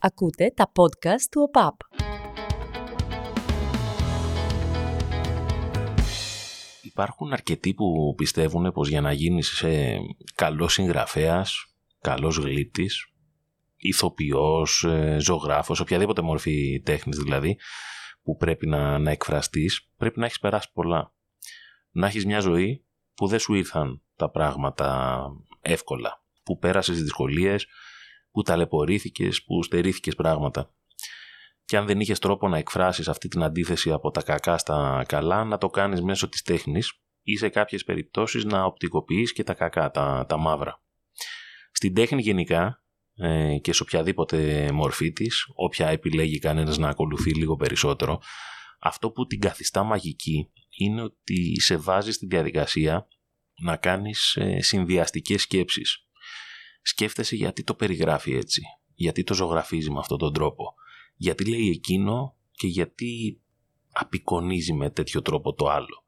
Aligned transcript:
Ακούτε 0.00 0.52
τα 0.56 0.72
podcast 0.74 1.22
του 1.30 1.42
ΟΠΑΠ. 1.42 1.74
Υπάρχουν 6.82 7.32
αρκετοί 7.32 7.74
που 7.74 8.14
πιστεύουν 8.16 8.72
πως 8.72 8.88
για 8.88 9.00
να 9.00 9.12
γίνεις 9.12 9.62
ε, 9.62 9.98
καλός 10.34 10.72
συγγραφέας, 10.72 11.74
καλός 12.00 12.36
γλύτης, 12.36 13.12
ηθοποιός, 13.76 14.84
ε, 14.84 15.16
ζωγράφος, 15.20 15.80
οποιαδήποτε 15.80 16.22
μορφή 16.22 16.82
τέχνης 16.84 17.18
δηλαδή, 17.18 17.58
που 18.22 18.36
πρέπει 18.36 18.66
να, 18.66 18.98
να 18.98 19.10
εκφραστείς, 19.10 19.90
πρέπει 19.96 20.18
να 20.18 20.24
έχεις 20.24 20.38
περάσει 20.38 20.70
πολλά. 20.72 21.12
Να 21.90 22.06
έχεις 22.06 22.26
μια 22.26 22.40
ζωή 22.40 22.84
που 23.14 23.26
δεν 23.26 23.38
σου 23.38 23.54
ήρθαν 23.54 24.02
τα 24.16 24.30
πράγματα 24.30 25.18
εύκολα, 25.60 26.24
που 26.42 26.58
πέρασες 26.58 27.02
δυσκολίες, 27.02 27.66
που 28.38 28.44
ταλαιπωρήθηκες, 28.44 29.42
που 29.44 29.62
στερήθηκες 29.62 30.14
πράγματα. 30.14 30.74
Και 31.64 31.76
αν 31.76 31.86
δεν 31.86 32.00
είχες 32.00 32.18
τρόπο 32.18 32.48
να 32.48 32.58
εκφράσεις 32.58 33.08
αυτή 33.08 33.28
την 33.28 33.42
αντίθεση 33.42 33.92
από 33.92 34.10
τα 34.10 34.22
κακά 34.22 34.58
στα 34.58 35.04
καλά, 35.08 35.44
να 35.44 35.58
το 35.58 35.68
κάνεις 35.68 36.02
μέσω 36.02 36.28
της 36.28 36.42
τέχνης 36.42 36.92
ή 37.22 37.36
σε 37.36 37.48
κάποιες 37.48 37.84
περιπτώσεις 37.84 38.44
να 38.44 38.64
οπτικοποιείς 38.64 39.32
και 39.32 39.42
τα 39.42 39.54
κακά, 39.54 39.90
τα, 39.90 40.24
τα 40.28 40.36
μαύρα. 40.36 40.82
Στην 41.72 41.94
τέχνη 41.94 42.22
γενικά 42.22 42.82
ε, 43.14 43.58
και 43.58 43.72
σε 43.72 43.82
οποιαδήποτε 43.82 44.70
μορφή 44.72 45.12
της, 45.12 45.46
όποια 45.54 45.88
επιλέγει 45.88 46.38
κανένας 46.38 46.78
να 46.78 46.88
ακολουθεί 46.88 47.34
λίγο 47.34 47.56
περισσότερο, 47.56 48.20
αυτό 48.80 49.10
που 49.10 49.26
την 49.26 49.40
καθιστά 49.40 49.82
μαγική 49.82 50.50
είναι 50.78 51.02
ότι 51.02 51.60
σε 51.60 51.76
βάζεις 51.76 52.14
στη 52.14 52.26
διαδικασία 52.26 53.08
να 53.60 53.76
κάνεις 53.76 54.36
ε, 54.36 54.60
συνδυαστικές 54.60 55.42
σκέψεις 55.42 56.07
σκέφτεσαι 56.88 57.36
γιατί 57.36 57.62
το 57.62 57.74
περιγράφει 57.74 58.32
έτσι, 58.32 58.62
γιατί 58.94 59.24
το 59.24 59.34
ζωγραφίζει 59.34 59.90
με 59.90 59.98
αυτόν 59.98 60.18
τον 60.18 60.32
τρόπο, 60.32 60.74
γιατί 61.16 61.44
λέει 61.44 61.68
εκείνο 61.68 62.36
και 62.50 62.66
γιατί 62.66 63.40
απεικονίζει 63.90 64.72
με 64.72 64.90
τέτοιο 64.90 65.22
τρόπο 65.22 65.52
το 65.52 65.68
άλλο. 65.68 66.04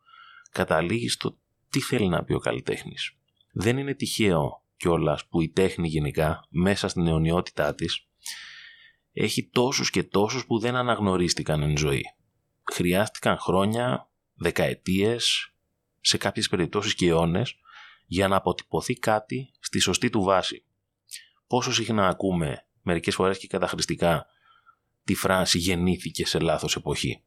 Καταλήγεις 0.51 1.13
στο 1.13 1.39
τι 1.71 1.81
θέλει 1.81 2.09
να 2.09 2.25
πει 2.25 2.33
ο 2.33 2.39
καλλιτέχνης. 2.39 3.17
Δεν 3.53 3.79
είναι 3.79 3.95
τυχαίο 3.95 4.65
κιόλας 4.77 5.27
που 5.27 5.41
η 5.41 5.49
τέχνη 5.49 5.89
γενικά 5.89 6.47
μέσα 6.49 6.89
στην 6.89 7.07
αιωνιότητά 7.07 7.75
της 7.75 8.07
έχει 9.13 9.49
τόσους 9.49 9.91
και 9.91 10.03
τόσους 10.03 10.47
που 10.47 10.59
δεν 10.59 10.77
αναγνωρίστηκαν 10.77 11.63
εν 11.63 11.77
ζωή. 11.77 12.05
Χρειάστηκαν 12.73 13.39
χρόνια, 13.39 14.11
δεκαετίες, 14.35 15.53
σε 16.01 16.17
κάποιες 16.19 16.49
περιπτώσεις 16.49 16.95
και 16.95 17.09
αιώνες 17.09 17.55
για 18.07 18.29
να 18.29 18.37
αποτυπωθεί 18.37 18.95
κάτι 18.95 19.51
στη 19.61 19.79
σωστή 19.79 20.11
του 20.11 20.23
βάση 20.23 20.65
πόσο 21.51 21.73
συχνά 21.73 22.09
ακούμε 22.09 22.67
μερικές 22.83 23.15
φορές 23.15 23.39
και 23.39 23.47
καταχρηστικά 23.47 24.27
τη 25.05 25.15
φράση 25.15 25.59
γεννήθηκε 25.59 26.27
σε 26.27 26.39
λάθος 26.39 26.77
εποχή. 26.77 27.23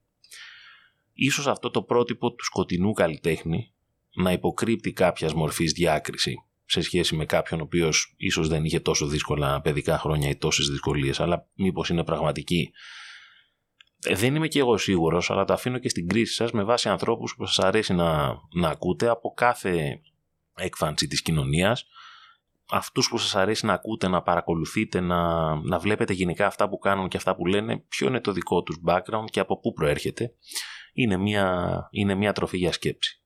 Ίσως 1.14 1.48
αυτό 1.48 1.72
το 1.72 1.82
πρότυπο 1.82 2.32
του 2.32 2.46
σκοτεινού 2.46 2.94
καλλιτέχνη 2.94 3.74
να 4.14 4.32
υποκρύπτει 4.32 4.94
κάποιας 4.94 5.34
μορφής 5.34 5.72
διάκριση 5.72 6.44
σε 6.66 6.82
σχέση 6.82 7.16
με 7.16 7.26
κάποιον 7.26 7.60
ο 7.60 7.64
οποίος 7.64 8.14
ίσως 8.18 8.48
δεν 8.48 8.66
είχε 8.66 8.80
τόσο 8.80 9.08
δύσκολα 9.08 9.62
παιδικά 9.62 9.98
χρόνια 9.98 10.30
ή 10.30 10.36
τόσες 10.36 10.70
δυσκολίες, 10.70 11.20
αλλά 11.20 11.48
μήπως 11.54 11.90
είναι 11.90 12.04
πραγματική. 12.04 12.72
Ε, 14.04 14.16
δεν 14.16 14.36
είμαι 14.36 14.48
και 14.48 14.60
εγώ 14.60 14.78
σίγουρος, 14.78 15.30
αλλά 15.30 15.46
το 15.46 15.54
αφήνω 15.54 15.78
και 15.78 15.90
στην 15.90 16.08
κρίση 16.08 16.34
σας 16.34 16.52
με 16.52 16.64
βάση 16.64 16.90
ανθρώπους 16.90 17.36
που 17.36 17.46
σας 17.46 17.66
αρέσει 17.66 17.94
να, 17.94 18.38
να 18.54 18.70
ακούτε 18.70 19.08
από 19.08 19.34
κάθε 19.34 20.02
έκφανση 20.56 21.08
της 21.08 21.22
κοινωνίας, 21.22 21.86
αυτούς 22.70 23.10
που 23.10 23.18
σας 23.18 23.36
αρέσει 23.36 23.66
να 23.66 23.74
ακούτε, 23.74 24.08
να 24.08 24.22
παρακολουθείτε, 24.22 25.00
να, 25.00 25.56
να 25.56 25.80
βλέπετε 25.80 26.14
γενικά 26.14 26.46
αυτά 26.46 26.70
που 26.70 26.78
κάνουν 26.78 27.08
και 27.08 27.18
αυτά 27.18 27.36
που 27.36 27.46
λένε, 27.46 27.80
ποιο 27.80 28.08
είναι 28.08 28.22
το 28.22 28.32
δικό 28.32 28.64
τους 28.64 28.78
background 28.88 29.26
και 29.30 29.40
από 29.40 29.60
πού 29.60 29.74
προέρχεται, 29.74 30.34
είναι 30.94 31.18
μια, 31.18 31.88
είναι 31.92 32.16
μια 32.16 32.34
τροφή 32.34 32.58
για 32.58 32.72
σκέψη. 32.72 33.24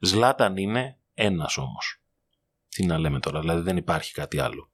Ζλάταν 0.00 0.56
είναι 0.56 0.98
ένας 1.14 1.56
όμως. 1.56 2.02
Τι 2.68 2.86
να 2.86 2.98
λέμε 2.98 3.20
τώρα, 3.20 3.40
δηλαδή 3.40 3.62
δεν 3.62 3.76
υπάρχει 3.76 4.12
κάτι 4.12 4.38
άλλο. 4.38 4.70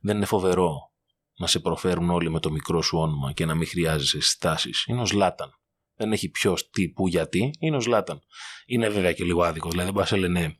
Δεν 0.00 0.16
είναι 0.16 0.26
φοβερό 0.26 0.92
να 1.38 1.46
σε 1.46 1.60
προφέρουν 1.60 2.10
όλοι 2.10 2.30
με 2.30 2.40
το 2.40 2.50
μικρό 2.50 2.82
σου 2.82 2.98
όνομα 2.98 3.32
και 3.32 3.44
να 3.44 3.54
μην 3.54 3.66
χρειάζεσαι 3.66 4.20
στάσεις. 4.20 4.84
Είναι 4.86 5.00
ο 5.00 5.06
Ζλάταν. 5.06 5.50
Δεν 5.94 6.12
έχει 6.12 6.30
ποιος, 6.30 6.70
τι, 6.70 6.88
πού, 6.88 7.08
γιατί. 7.08 7.50
Είναι 7.58 7.76
ο 7.76 7.80
Ζλάταν. 7.80 8.20
Είναι 8.66 8.88
βέβαια 8.88 9.12
και 9.12 9.24
λίγο 9.24 9.42
άδικο. 9.42 9.70
Δηλαδή, 9.70 9.90
δεν 9.90 10.00
πας 10.00 10.10
λένε 10.10 10.58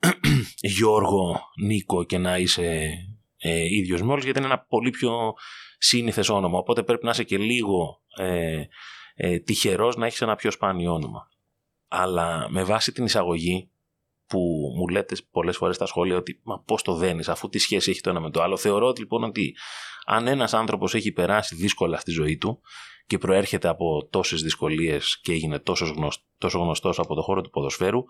Γιώργο, 0.76 1.40
Νίκο 1.62 2.04
και 2.04 2.18
να 2.18 2.38
είσαι 2.38 2.92
ε, 3.36 3.64
ίδιος 3.64 4.02
με 4.02 4.12
όλους 4.12 4.24
γιατί 4.24 4.38
είναι 4.38 4.48
ένα 4.48 4.58
πολύ 4.58 4.90
πιο 4.90 5.34
σύνηθες 5.78 6.28
όνομα. 6.28 6.58
Οπότε 6.58 6.82
πρέπει 6.82 7.04
να 7.04 7.10
είσαι 7.10 7.24
και 7.24 7.38
λίγο 7.38 8.02
ε, 8.16 8.62
ε, 9.14 9.38
τυχερός 9.38 9.96
να 9.96 10.06
έχεις 10.06 10.20
ένα 10.20 10.36
πιο 10.36 10.50
σπάνιο 10.50 10.92
όνομα. 10.92 11.28
Αλλά 11.88 12.46
με 12.50 12.64
βάση 12.64 12.92
την 12.92 13.04
εισαγωγή 13.04 13.70
που 14.26 14.72
μου 14.76 14.88
λέτε 14.88 15.16
πολλές 15.30 15.56
φορές 15.56 15.76
στα 15.76 15.86
σχόλια 15.86 16.16
ότι 16.16 16.40
μα 16.42 16.62
πώς 16.62 16.82
το 16.82 16.94
δένεις 16.94 17.28
αφού 17.28 17.48
τι 17.48 17.58
σχέση 17.58 17.90
έχει 17.90 18.00
το 18.00 18.10
ένα 18.10 18.20
με 18.20 18.30
το 18.30 18.42
άλλο 18.42 18.56
θεωρώ 18.56 18.92
λοιπόν 18.98 19.24
ότι 19.24 19.56
αν 20.06 20.26
ένας 20.26 20.54
άνθρωπος 20.54 20.94
έχει 20.94 21.12
περάσει 21.12 21.54
δύσκολα 21.54 21.98
στη 21.98 22.10
ζωή 22.10 22.36
του 22.36 22.60
και 23.06 23.18
προέρχεται 23.18 23.68
από 23.68 24.08
τόσες 24.10 24.42
δυσκολίες 24.42 25.20
και 25.22 25.32
έγινε 25.32 25.58
τόσος, 25.58 25.90
γνωστό, 25.90 26.24
τόσο 26.38 26.58
γνωστός 26.58 26.98
από 26.98 27.14
το 27.14 27.22
χώρο 27.22 27.40
του 27.40 27.50
ποδοσφαίρου 27.50 28.04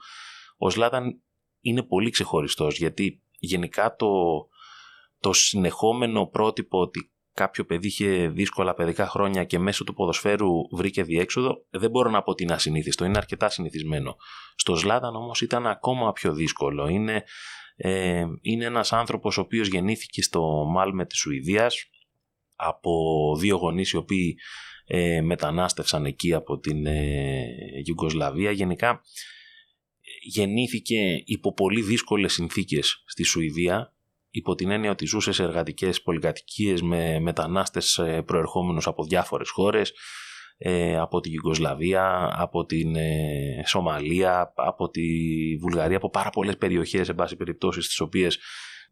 ο 0.56 0.70
Σλάταν 0.70 1.22
είναι 1.60 1.82
πολύ 1.82 2.10
ξεχωριστός 2.10 2.78
γιατί 2.78 3.22
γενικά 3.38 3.96
το, 3.96 4.08
το 5.20 5.32
συνεχόμενο 5.32 6.26
πρότυπο 6.26 6.80
ότι 6.80 7.10
κάποιο 7.34 7.64
παιδί 7.64 7.86
είχε 7.86 8.28
δύσκολα 8.28 8.74
παιδικά 8.74 9.06
χρόνια 9.06 9.44
και 9.44 9.58
μέσω 9.58 9.84
του 9.84 9.94
ποδοσφαίρου 9.94 10.48
βρήκε 10.72 11.02
διέξοδο, 11.02 11.66
δεν 11.70 11.90
μπορώ 11.90 12.10
να 12.10 12.22
πω 12.22 12.30
ότι 12.30 12.42
είναι 12.42 12.52
ασυνήθιστο, 12.52 13.04
είναι 13.04 13.18
αρκετά 13.18 13.48
συνηθισμένο. 13.48 14.16
Στο 14.54 14.76
Σλάταν 14.76 15.16
όμως 15.16 15.40
ήταν 15.40 15.66
ακόμα 15.66 16.12
πιο 16.12 16.32
δύσκολο. 16.32 16.88
Είναι, 16.88 17.24
ε, 17.76 18.24
είναι 18.40 18.64
ένας 18.64 18.92
άνθρωπος 18.92 19.38
ο 19.38 19.40
οποίος 19.40 19.68
γεννήθηκε 19.68 20.22
στο 20.22 20.64
Μάλμε 20.70 21.06
της 21.06 21.18
Σουηδίας 21.18 21.90
από 22.54 22.92
δύο 23.38 23.56
γονείς 23.56 23.90
οι 23.90 23.96
οποίοι 23.96 24.36
ε, 24.86 25.20
μετανάστευσαν 25.20 26.04
εκεί 26.04 26.34
από 26.34 26.58
την 26.58 26.86
ε, 26.86 27.44
Γενικά 28.52 29.00
γεννήθηκε 30.22 31.22
υπό 31.24 31.52
πολύ 31.52 31.82
δύσκολες 31.82 32.32
συνθήκες 32.32 33.02
στη 33.06 33.22
Σουηδία 33.22 33.94
υπό 34.30 34.54
την 34.54 34.70
έννοια 34.70 34.90
ότι 34.90 35.06
ζούσε 35.06 35.32
σε 35.32 35.42
εργατικές 35.42 36.02
πολυκατοικίες 36.02 36.82
με 36.82 37.20
μετανάστες 37.20 37.98
ε, 37.98 38.22
προερχόμενους 38.22 38.86
από 38.86 39.04
διάφορες 39.04 39.50
χώρες 39.50 39.92
ε, 40.58 40.98
από 40.98 41.20
την 41.20 41.32
Ιουγκοσλαβία, 41.32 42.30
από 42.32 42.64
την 42.64 42.96
ε, 42.96 43.62
Σομαλία, 43.66 44.52
από 44.56 44.88
τη 44.88 45.02
Βουλγαρία, 45.60 45.96
από 45.96 46.10
πάρα 46.10 46.30
πολλές 46.30 46.56
περιοχές 46.56 47.06
σε 47.06 47.14
πάση 47.14 47.36
περιπτώσει 47.36 47.80
στις 47.80 48.00
οποίες 48.00 48.38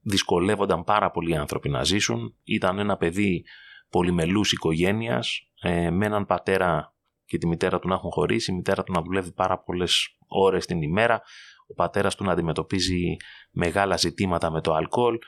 δυσκολεύονταν 0.03 0.85
πάρα 0.85 1.11
πολλοί 1.11 1.37
άνθρωποι 1.37 1.69
να 1.69 1.85
ζήσουν. 1.85 2.35
Ήταν 2.45 2.79
ένα 2.79 2.97
παιδί 2.97 3.45
πολυμελούς 3.91 4.53
οικογένειας 4.53 5.51
με 5.91 6.07
έναν 6.07 6.27
πατέρα 6.27 6.98
και 7.29 7.39
τη 7.39 7.47
μητέρα 7.47 7.79
του 7.79 7.89
να 7.89 7.95
έχουν 7.95 8.11
χωρίσει, 8.11 8.53
η 8.53 8.55
μητέρα 8.55 8.83
του 8.83 8.93
να 8.93 9.03
δουλεύει 9.03 9.33
πάρα 9.33 9.59
πολλές 9.59 10.17
ώρες 10.27 10.67
την 10.67 10.83
ημέρα, 10.83 11.23
ο 11.67 11.75
πατέρας 11.75 12.15
του 12.15 12.25
να 12.25 12.33
αντιμετωπίζει 12.33 13.17
μεγάλα 13.51 13.97
ζητήματα 13.97 14.51
με 14.51 14.61
το 14.61 14.75
αλκοόλ, 14.75 15.19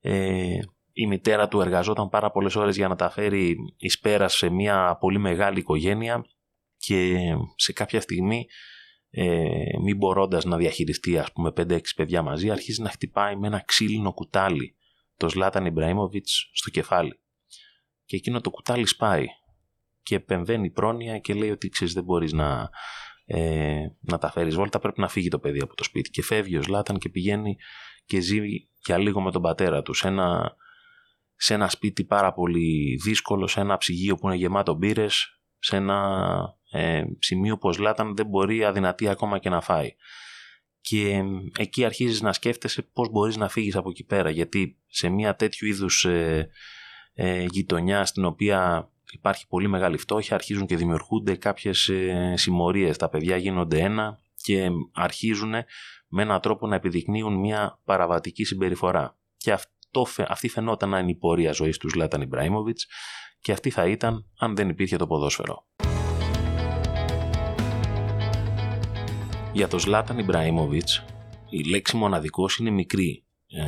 ε, 0.00 0.58
η 0.92 1.06
μητέρα 1.06 1.48
του 1.48 1.60
εργαζόταν 1.60 2.08
πάρα 2.08 2.30
πολλές 2.30 2.56
ώρες 2.56 2.76
για 2.76 2.88
να 2.88 2.96
τα 2.96 3.10
φέρει 3.10 3.56
εις 3.76 3.98
πέρας 3.98 4.34
σε 4.34 4.48
μια 4.48 4.96
πολύ 5.00 5.18
μεγάλη 5.18 5.58
οικογένεια 5.58 6.24
και 6.76 7.18
σε 7.56 7.72
κάποια 7.72 8.00
στιγμή 8.00 8.46
ε, 9.10 9.44
μην 9.82 9.96
μπορώντας 9.96 10.44
να 10.44 10.56
διαχειριστεί 10.56 11.18
ας 11.18 11.32
πούμε 11.32 11.52
5-6 11.56 11.80
παιδιά 11.96 12.22
μαζί 12.22 12.50
αρχίζει 12.50 12.82
να 12.82 12.88
χτυπάει 12.88 13.36
με 13.36 13.46
ένα 13.46 13.62
ξύλινο 13.66 14.12
κουτάλι 14.12 14.76
το 15.16 15.28
Ζλάταν 15.28 15.66
Ιμπραήμοβιτς 15.66 16.50
στο 16.52 16.70
κεφάλι. 16.70 17.20
Και 18.04 18.16
εκείνο 18.16 18.40
το 18.40 18.50
κουτάλι 18.50 18.86
σπάει 18.86 19.26
και 20.02 20.14
επεμβαίνει 20.14 20.70
πρόνοια 20.70 21.18
και 21.18 21.34
λέει 21.34 21.50
ότι 21.50 21.68
ξέρεις 21.68 21.94
δεν 21.94 22.04
μπορείς 22.04 22.32
να, 22.32 22.70
ε, 23.24 23.86
να 24.00 24.18
τα 24.18 24.30
φέρεις 24.30 24.54
βόλτα 24.54 24.78
πρέπει 24.78 25.00
να 25.00 25.08
φύγει 25.08 25.28
το 25.28 25.38
παιδί 25.38 25.60
από 25.60 25.74
το 25.74 25.84
σπίτι 25.84 26.10
και 26.10 26.22
φεύγει 26.22 26.56
ο 26.56 26.62
Ζλάταν 26.62 26.98
και 26.98 27.08
πηγαίνει 27.08 27.56
και 28.04 28.20
ζει 28.20 28.38
για 28.84 28.98
λίγο 28.98 29.20
με 29.20 29.30
τον 29.30 29.42
πατέρα 29.42 29.82
του 29.82 29.94
σε 29.94 30.08
ένα, 30.08 30.56
σε 31.36 31.54
ένα 31.54 31.68
σπίτι 31.68 32.04
πάρα 32.04 32.32
πολύ 32.32 32.98
δύσκολο, 33.04 33.46
σε 33.46 33.60
ένα 33.60 33.76
ψυγείο 33.76 34.16
που 34.16 34.26
είναι 34.26 34.36
γεμάτο 34.36 34.74
μπύρες, 34.74 35.40
σε 35.58 35.76
ένα 35.76 36.28
ε, 36.70 37.02
σημείο 37.18 37.58
που 37.58 37.68
ο 37.68 37.72
Ζλάταν 37.72 38.16
δεν 38.16 38.26
μπορεί 38.26 38.64
αδυνατή 38.64 39.08
ακόμα 39.08 39.38
και 39.38 39.48
να 39.48 39.60
φάει. 39.60 39.94
Και 40.80 41.08
ε, 41.08 41.22
εκεί 41.58 41.84
αρχίζεις 41.84 42.22
να 42.22 42.32
σκέφτεσαι 42.32 42.82
πώς 42.82 43.08
μπορείς 43.10 43.36
να 43.36 43.48
φύγεις 43.48 43.76
από 43.76 43.90
εκεί 43.90 44.04
πέρα 44.04 44.30
γιατί 44.30 44.78
σε 44.86 45.08
μια 45.08 45.36
τέτοιου 45.36 45.66
είδους 45.68 46.04
ε, 46.04 46.48
ε, 47.14 47.44
γειτονιά 47.50 48.04
στην 48.04 48.24
οποία 48.24 48.91
υπάρχει 49.12 49.46
πολύ 49.46 49.68
μεγάλη 49.68 49.96
φτώχεια, 49.96 50.34
αρχίζουν 50.34 50.66
και 50.66 50.76
δημιουργούνται 50.76 51.36
κάποιες 51.36 51.88
ε, 51.88 52.34
συμμορίες. 52.36 52.96
Τα 52.96 53.08
παιδιά 53.08 53.36
γίνονται 53.36 53.80
ένα 53.80 54.18
και 54.42 54.68
αρχίζουν 54.92 55.54
με 56.08 56.22
έναν 56.22 56.40
τρόπο 56.40 56.66
να 56.66 56.74
επιδεικνύουν 56.74 57.34
μια 57.34 57.80
παραβατική 57.84 58.44
συμπεριφορά. 58.44 59.16
Και 59.36 59.52
αυτό, 59.52 60.06
αυτή 60.28 60.48
φαινόταν 60.48 60.88
να 60.88 60.98
είναι 60.98 61.10
η 61.10 61.14
πορεία 61.14 61.52
ζωής 61.52 61.78
του 61.78 61.88
Ζλάταν 61.88 62.20
Ιμπραήμοβιτς 62.20 62.86
και 63.40 63.52
αυτή 63.52 63.70
θα 63.70 63.86
ήταν 63.86 64.26
αν 64.38 64.56
δεν 64.56 64.68
υπήρχε 64.68 64.96
το 64.96 65.06
ποδόσφαιρο. 65.06 65.66
Για 69.52 69.68
τον 69.68 69.78
Ζλάταν 69.78 70.18
Ιμπραήμοβιτς 70.18 71.04
η 71.50 71.68
λέξη 71.68 71.96
μοναδικός 71.96 72.56
είναι 72.56 72.70
μικρή 72.70 73.24
ε, 73.46 73.62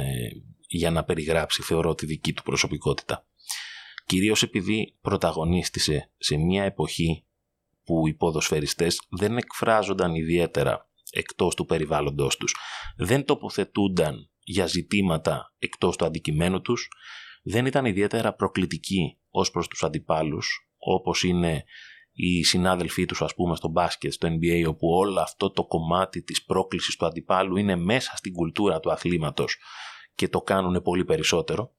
για 0.66 0.90
να 0.90 1.04
περιγράψει 1.04 1.62
θεωρώ 1.62 1.94
τη 1.94 2.06
δική 2.06 2.32
του 2.32 2.42
προσωπικότητα. 2.42 3.26
Κυρίως 4.06 4.42
επειδή 4.42 4.96
πρωταγωνίστησε 5.00 6.10
σε 6.18 6.36
μια 6.36 6.64
εποχή 6.64 7.24
που 7.84 8.06
οι 8.08 8.14
ποδοσφαιριστές 8.14 9.00
δεν 9.08 9.36
εκφράζονταν 9.36 10.14
ιδιαίτερα 10.14 10.88
εκτός 11.10 11.54
του 11.54 11.64
περιβάλλοντος 11.64 12.36
τους, 12.36 12.56
δεν 12.96 13.24
τοποθετούνταν 13.24 14.30
για 14.44 14.66
ζητήματα 14.66 15.54
εκτός 15.58 15.96
του 15.96 16.04
αντικειμένου 16.04 16.60
τους, 16.60 16.88
δεν 17.42 17.66
ήταν 17.66 17.84
ιδιαίτερα 17.84 18.34
προκλητικοί 18.34 19.18
ως 19.30 19.50
προς 19.50 19.68
τους 19.68 19.82
αντιπάλους, 19.82 20.70
όπως 20.76 21.22
είναι 21.22 21.64
οι 22.12 22.42
συνάδελφοί 22.42 23.04
τους 23.04 23.22
ας 23.22 23.34
πούμε 23.34 23.56
στο 23.56 23.68
μπάσκετ, 23.68 24.12
στο 24.12 24.28
NBA, 24.28 24.64
όπου 24.68 24.88
όλο 24.88 25.20
αυτό 25.20 25.50
το 25.50 25.64
κομμάτι 25.66 26.22
της 26.22 26.44
πρόκλησης 26.44 26.96
του 26.96 27.06
αντιπάλου 27.06 27.56
είναι 27.56 27.76
μέσα 27.76 28.16
στην 28.16 28.32
κουλτούρα 28.32 28.80
του 28.80 28.92
αθλήματος 28.92 29.56
και 30.14 30.28
το 30.28 30.40
κάνουν 30.40 30.82
πολύ 30.82 31.04
περισσότερο. 31.04 31.72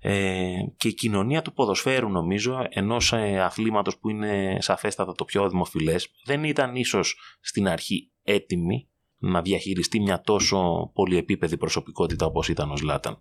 Ε, 0.00 0.56
και 0.76 0.88
η 0.88 0.94
κοινωνία 0.94 1.42
του 1.42 1.52
ποδοσφαίρου 1.52 2.08
νομίζω 2.08 2.66
ενός 2.68 3.12
ε, 3.12 3.40
αθλήματος 3.40 3.98
που 3.98 4.08
είναι 4.10 4.56
σαφέστατα 4.60 5.12
το 5.12 5.24
πιο 5.24 5.48
δημοφιλές 5.48 6.08
δεν 6.24 6.44
ήταν 6.44 6.76
ίσως 6.76 7.16
στην 7.40 7.68
αρχή 7.68 8.10
έτοιμη 8.22 8.88
να 9.18 9.42
διαχειριστεί 9.42 10.00
μια 10.00 10.20
τόσο 10.20 10.90
πολυεπίπεδη 10.94 11.56
προσωπικότητα 11.56 12.26
όπως 12.26 12.48
ήταν 12.48 12.70
ο 12.70 12.76
Ζλάταν. 12.76 13.20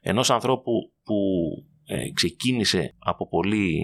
Ενός 0.00 0.30
ανθρώπου 0.30 0.92
που 1.04 1.14
ε, 1.86 2.10
ξεκίνησε 2.12 2.94
από 2.98 3.28
πολύ 3.28 3.82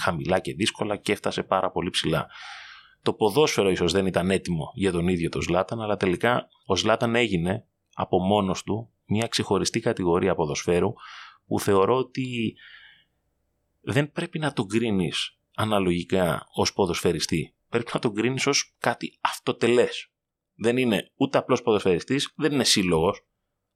χαμηλά 0.00 0.38
και 0.38 0.54
δύσκολα 0.54 0.96
και 0.96 1.12
έφτασε 1.12 1.42
πάρα 1.42 1.70
πολύ 1.70 1.90
ψηλά. 1.90 2.26
Το 3.02 3.12
ποδόσφαιρο 3.12 3.70
ίσως 3.70 3.92
δεν 3.92 4.06
ήταν 4.06 4.30
έτοιμο 4.30 4.72
για 4.74 4.92
τον 4.92 5.08
ίδιο 5.08 5.28
τον 5.28 5.42
Ζλάταν, 5.42 5.80
αλλά 5.80 5.96
τελικά 5.96 6.48
ο 6.66 6.76
Ζλάταν 6.76 7.14
έγινε 7.14 7.66
από 7.94 8.18
μόνος 8.18 8.62
του 8.62 8.90
μια 9.06 9.26
ξεχωριστή 9.26 9.80
κατηγορία 9.80 10.34
ποδοσφαίρου 10.34 10.92
που 11.52 11.60
θεωρώ 11.60 11.96
ότι 11.96 12.56
δεν 13.80 14.12
πρέπει 14.12 14.38
να 14.38 14.52
τον 14.52 14.68
κρίνεις 14.68 15.38
αναλογικά 15.54 16.46
ως 16.52 16.72
ποδοσφαιριστή. 16.72 17.54
Πρέπει 17.68 17.90
να 17.94 18.00
τον 18.00 18.14
κρίνεις 18.14 18.46
ως 18.46 18.74
κάτι 18.78 19.18
αυτοτελές. 19.20 20.08
Δεν 20.54 20.76
είναι 20.76 21.10
ούτε 21.14 21.38
απλός 21.38 21.62
ποδοσφαιριστής, 21.62 22.32
δεν 22.36 22.52
είναι 22.52 22.64
σύλλογος, 22.64 23.24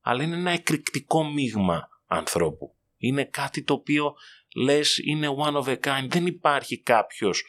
αλλά 0.01 0.23
είναι 0.23 0.37
ένα 0.37 0.51
εκρηκτικό 0.51 1.25
μείγμα 1.25 1.89
ανθρώπου. 2.07 2.75
Είναι 2.97 3.25
κάτι 3.25 3.63
το 3.63 3.75
οποίο 3.75 4.15
λες 4.55 4.99
είναι 4.99 5.29
one 5.39 5.63
of 5.63 5.65
a 5.65 5.79
kind. 5.81 6.07
Δεν 6.09 6.27
υπάρχει 6.27 6.79
κάποιος 6.79 7.45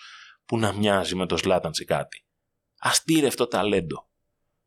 που 0.45 0.57
να 0.57 0.73
μοιάζει 0.73 1.15
με 1.15 1.25
το 1.25 1.37
Σλάταν 1.37 1.73
σε 1.73 1.83
κάτι. 1.83 2.25
Αστήρευτο 2.79 3.47
ταλέντο. 3.47 4.07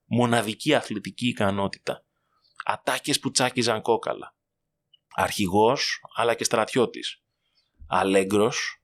Μοναδική 0.04 0.74
αθλητική 0.74 1.28
ικανότητα. 1.28 2.04
Ατάκες 2.64 3.20
που 3.20 3.30
τσάκιζαν 3.30 3.82
κόκαλα. 3.82 4.34
Αρχηγός 5.14 6.00
αλλά 6.14 6.34
και 6.34 6.44
στρατιώτης. 6.44 7.22
Αλέγκρος 7.88 8.82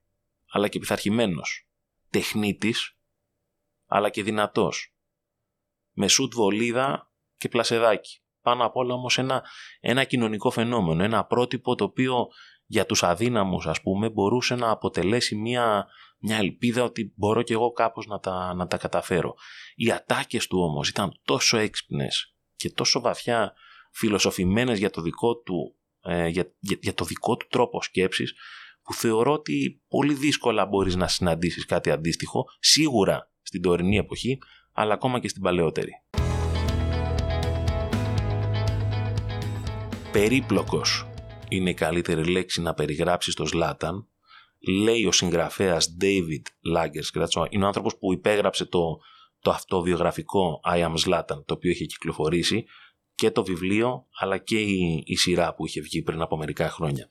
αλλά 0.51 0.67
και 0.67 0.79
πειθαρχημένος. 0.79 1.67
Τεχνίτης 2.09 2.97
αλλά 3.85 4.09
και 4.09 4.23
δυνατός. 4.23 4.95
Με 5.91 6.07
σουτ 6.07 6.33
βολίδα 6.33 7.11
και 7.37 7.49
πλασεδάκι. 7.49 8.21
Πάνω 8.41 8.65
απ' 8.65 8.75
όλα 8.75 8.93
όμως 8.93 9.17
ένα, 9.17 9.43
ένα 9.79 10.03
κοινωνικό 10.03 10.49
φαινόμενο, 10.49 11.03
ένα 11.03 11.25
πρότυπο 11.25 11.75
το 11.75 11.83
οποίο 11.83 12.27
για 12.65 12.85
τους 12.85 13.03
αδύναμους 13.03 13.67
ας 13.67 13.81
πούμε 13.81 14.09
μπορούσε 14.09 14.55
να 14.55 14.69
αποτελέσει 14.69 15.35
μια, 15.35 15.87
μια 16.19 16.37
ελπίδα 16.37 16.83
ότι 16.83 17.13
μπορώ 17.15 17.41
και 17.41 17.53
εγώ 17.53 17.71
κάπως 17.71 18.05
να 18.05 18.19
τα, 18.19 18.53
να 18.53 18.67
τα 18.67 18.77
καταφέρω. 18.77 19.35
Οι 19.75 19.91
ατάκες 19.91 20.47
του 20.47 20.59
όμως 20.59 20.89
ήταν 20.89 21.19
τόσο 21.23 21.57
έξυπνες 21.57 22.35
και 22.55 22.69
τόσο 22.71 22.99
βαθιά 22.99 23.53
φιλοσοφημένες 23.91 24.79
για 24.79 24.89
το 24.89 25.01
δικό 25.01 25.37
του, 25.37 25.75
ε, 26.07 26.27
για, 26.27 26.53
για, 26.59 26.93
το 26.93 27.05
δικό 27.05 27.37
του 27.37 27.47
τρόπο 27.49 27.81
σκέψης 27.81 28.33
που 28.83 28.93
θεωρώ 28.93 29.33
ότι 29.33 29.81
πολύ 29.87 30.13
δύσκολα 30.13 30.65
μπορείς 30.65 30.95
να 30.95 31.07
συναντήσεις 31.07 31.65
κάτι 31.65 31.91
αντίστοιχο 31.91 32.45
σίγουρα 32.59 33.31
στην 33.41 33.61
τωρινή 33.61 33.97
εποχή 33.97 34.37
αλλά 34.73 34.93
ακόμα 34.93 35.19
και 35.19 35.27
στην 35.27 35.41
παλαιότερη. 35.41 35.91
Περίπλοκος 40.11 41.07
είναι 41.49 41.69
η 41.69 41.73
καλύτερη 41.73 42.31
λέξη 42.31 42.61
να 42.61 42.73
περιγράψεις 42.73 43.33
το 43.33 43.45
Ζλάταν. 43.45 44.07
Λέει 44.67 45.05
ο 45.05 45.11
συγγραφέας 45.11 45.97
David 46.01 46.75
Lagerskratz, 46.75 47.47
είναι 47.49 47.63
ο 47.63 47.67
άνθρωπος 47.67 47.97
που 47.97 48.13
υπέγραψε 48.13 48.65
το, 48.65 48.97
το 49.39 49.51
αυτοβιογραφικό 49.51 50.59
I 50.65 50.83
Am 50.83 50.93
Zlatan, 51.05 51.45
το 51.45 51.53
οποίο 51.53 51.71
είχε 51.71 51.85
κυκλοφορήσει 51.85 52.65
και 53.17 53.31
το 53.31 53.43
βιβλίο 53.43 54.07
αλλά 54.19 54.37
και 54.37 54.59
η, 54.59 55.03
η 55.05 55.15
σειρά 55.15 55.53
που 55.53 55.65
είχε 55.65 55.81
βγει 55.81 56.01
πριν 56.01 56.21
από 56.21 56.37
μερικά 56.37 56.69
χρόνια. 56.69 57.09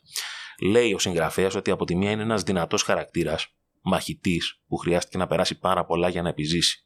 Λέει 0.61 0.93
ο 0.93 0.99
συγγραφέας 0.99 1.55
ότι 1.55 1.70
από 1.70 1.85
τη 1.85 1.97
μία 1.97 2.11
είναι 2.11 2.23
ένας 2.23 2.43
δυνατός 2.43 2.82
χαρακτήρας, 2.82 3.55
μαχητής, 3.81 4.61
που 4.67 4.76
χρειάστηκε 4.76 5.19
να 5.19 5.26
περάσει 5.26 5.58
πάρα 5.58 5.85
πολλά 5.85 6.08
για 6.08 6.23
να 6.23 6.29
επιζήσει. 6.29 6.85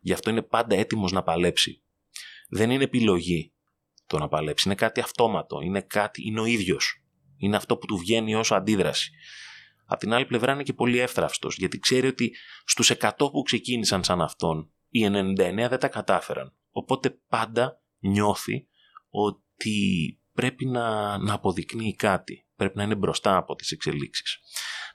Γι' 0.00 0.12
αυτό 0.12 0.30
είναι 0.30 0.42
πάντα 0.42 0.76
έτοιμος 0.76 1.12
να 1.12 1.22
παλέψει. 1.22 1.82
Δεν 2.48 2.70
είναι 2.70 2.84
επιλογή 2.84 3.52
το 4.06 4.18
να 4.18 4.28
παλέψει. 4.28 4.68
Είναι 4.68 4.76
κάτι 4.76 5.00
αυτόματο. 5.00 5.60
Είναι 5.60 5.80
κάτι, 5.80 6.26
είναι 6.26 6.40
ο 6.40 6.44
ίδιος. 6.44 7.02
Είναι 7.36 7.56
αυτό 7.56 7.76
που 7.76 7.86
του 7.86 7.96
βγαίνει 7.96 8.34
ως 8.34 8.52
αντίδραση. 8.52 9.10
Απ' 9.86 9.98
την 9.98 10.12
άλλη 10.12 10.26
πλευρά 10.26 10.52
είναι 10.52 10.62
και 10.62 10.72
πολύ 10.72 10.98
εύθραυστος, 10.98 11.56
γιατί 11.56 11.78
ξέρει 11.78 12.06
ότι 12.06 12.34
στους 12.64 12.90
100 12.90 13.10
που 13.16 13.42
ξεκίνησαν 13.42 14.04
σαν 14.04 14.20
αυτόν, 14.20 14.72
οι 14.88 15.06
99 15.06 15.34
δεν 15.68 15.78
τα 15.78 15.88
κατάφεραν. 15.88 16.54
Οπότε 16.70 17.10
πάντα 17.28 17.82
νιώθει 17.98 18.66
ότι 19.10 20.18
πρέπει 20.32 20.66
να, 20.66 21.18
να 21.18 21.34
αποδεικνύει 21.34 21.94
κάτι. 21.94 22.46
Πρέπει 22.56 22.76
να 22.76 22.82
είναι 22.82 22.94
μπροστά 22.94 23.36
από 23.36 23.54
τις 23.54 23.70
εξελίξεις. 23.70 24.38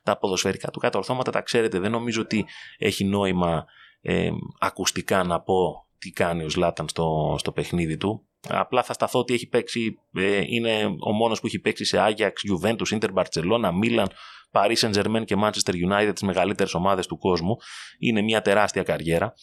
Τα 0.03 0.17
ποδοσφαιρικά 0.17 0.71
του 0.71 0.79
κατορθώματα 0.79 1.31
τα 1.31 1.41
ξέρετε, 1.41 1.79
δεν 1.79 1.91
νομίζω 1.91 2.21
ότι 2.21 2.45
έχει 2.77 3.05
νόημα 3.05 3.65
ε, 4.01 4.29
ακουστικά 4.59 5.23
να 5.23 5.41
πω 5.41 5.87
τι 5.97 6.11
κάνει 6.11 6.43
ο 6.43 6.49
Ζλάταν 6.49 6.89
στο, 6.89 7.35
στο 7.39 7.51
παιχνίδι 7.51 7.97
του. 7.97 8.27
Απλά 8.47 8.83
θα 8.83 8.93
σταθώ 8.93 9.19
ότι 9.19 9.33
έχει 9.33 9.47
παίξει, 9.47 9.99
ε, 10.13 10.41
είναι 10.45 10.95
ο 10.99 11.11
μόνος 11.11 11.39
που 11.39 11.47
έχει 11.47 11.59
παίξει 11.59 11.85
σε 11.85 11.97
Ajax, 11.99 12.31
Juventus, 12.51 12.99
Inter, 12.99 13.09
Barcelona, 13.13 13.71
Milan, 13.83 14.05
Paris 14.51 14.75
Saint-Germain 14.75 15.25
και 15.25 15.35
Manchester 15.41 15.73
United, 15.89 16.11
τις 16.13 16.21
μεγαλύτερες 16.21 16.73
ομάδες 16.73 17.07
του 17.07 17.17
κόσμου. 17.17 17.57
Είναι 17.99 18.21
μια 18.21 18.41
τεράστια 18.41 18.83
καριέρα. 18.83 19.33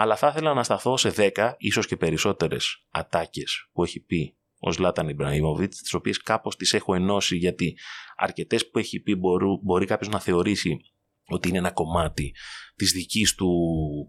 Αλλά 0.00 0.16
θα 0.16 0.28
ήθελα 0.28 0.54
να 0.54 0.62
σταθώ 0.62 0.96
σε 0.96 1.12
10, 1.16 1.52
ίσως 1.56 1.86
και 1.86 1.96
περισσότερες 1.96 2.86
ατάκες 2.90 3.68
που 3.72 3.82
έχει 3.82 4.00
πει 4.00 4.36
ο 4.58 4.72
Ζλάταν 4.72 5.08
Ιμπραήμοβιτς, 5.08 5.82
τις 5.82 5.94
οποίες 5.94 6.22
κάπως 6.22 6.56
τις 6.56 6.72
έχω 6.72 6.94
ενώσει 6.94 7.36
γιατί 7.36 7.76
αρκετές 8.16 8.70
που 8.70 8.78
έχει 8.78 9.00
πει 9.00 9.14
μπορεί, 9.14 9.46
μπορεί 9.62 9.86
κάποιος 9.86 10.08
να 10.08 10.20
θεωρήσει 10.20 10.76
ότι 11.26 11.48
είναι 11.48 11.58
ένα 11.58 11.70
κομμάτι 11.70 12.34
της 12.74 12.92
δικής 12.92 13.34
του 13.34 13.48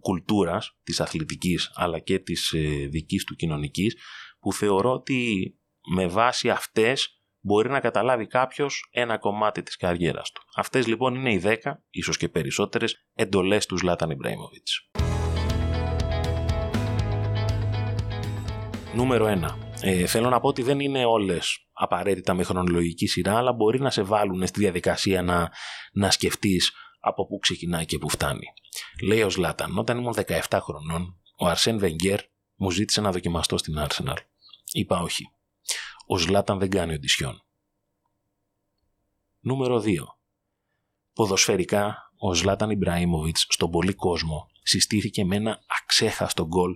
κουλτούρας, 0.01 0.77
της 0.84 1.00
αθλητικής 1.00 1.72
αλλά 1.74 2.00
και 2.00 2.19
της 2.19 2.51
ε, 2.51 2.88
δικής 2.91 3.24
του 3.24 3.36
κοινωνικής 3.36 3.96
που 4.39 4.53
θεωρώ 4.53 4.91
ότι 4.91 5.51
με 5.96 6.08
βάση 6.08 6.50
αυτές 6.50 7.24
μπορεί 7.39 7.69
να 7.69 7.79
καταλάβει 7.79 8.27
κάποιος 8.27 8.89
ένα 8.91 9.17
κομμάτι 9.17 9.63
της 9.63 9.75
καριέρας 9.75 10.31
του. 10.31 10.41
Αυτές 10.55 10.88
λοιπόν 10.88 11.15
είναι 11.15 11.34
οι 11.34 11.41
10, 11.43 11.55
ίσως 11.89 12.17
και 12.17 12.29
περισσότερες, 12.29 13.08
εντολές 13.13 13.65
του 13.65 13.77
Ζλάταν 13.77 14.10
Ιμπραήμοβιτς. 14.10 14.89
Νούμερο 18.93 19.25
1. 19.27 19.58
Ε, 19.81 20.05
θέλω 20.05 20.29
να 20.29 20.39
πω 20.39 20.48
ότι 20.48 20.62
δεν 20.62 20.79
είναι 20.79 21.05
όλες 21.05 21.67
απαραίτητα 21.72 22.34
με 22.34 22.43
χρονολογική 22.43 23.08
σειρά, 23.08 23.38
αλλά 23.38 23.53
μπορεί 23.53 23.79
να 23.79 23.89
σε 23.89 24.01
βάλουν 24.01 24.48
στη 24.48 24.60
διαδικασία 24.60 25.22
να, 25.22 25.51
να 25.91 26.12
σκεφτείς 26.12 26.72
από 27.00 27.27
πού 27.27 27.38
ξεκινάει 27.38 27.86
και 27.86 27.98
πού 27.98 28.10
φτάνει. 28.10 28.46
Λέει 29.03 29.22
ο 29.22 29.29
Ζλάταν, 29.29 29.77
όταν 29.77 29.98
ήμουν 29.98 30.15
17 30.27 30.60
χρονών, 30.62 31.19
ο 31.38 31.48
Αρσέν 31.48 31.79
Βεγγέρ 31.79 32.19
μου 32.55 32.72
ζήτησε 32.72 33.01
να 33.01 33.12
δοκιμαστώ 33.12 33.58
στην 33.58 33.75
Arsenal. 33.77 34.17
Είπα 34.72 35.00
όχι. 35.00 35.31
Ο 36.08 36.17
Ζλάταν 36.17 36.60
δεν 36.60 36.69
κάνει 36.69 36.93
οντισιόν. 36.93 37.43
Νούμερο 39.39 39.84
2. 39.86 39.96
Ποδοσφαιρικά, 41.13 42.12
ο 42.17 42.34
Ζλάταν 42.34 42.69
Ιμπραήμοβιτς 42.69 43.46
στον 43.50 43.72
πολύ 43.72 43.93
κόσμο 43.93 44.50
συστήθηκε 44.63 45.25
με 45.25 45.36
ένα 45.36 45.60
αξέχαστο 45.81 46.48
γκολ 46.48 46.75